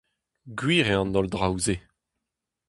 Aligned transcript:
Gwir 0.59 0.87
eo 0.93 1.01
an 1.01 1.13
holl 1.15 1.29
draoù-se! 1.33 1.75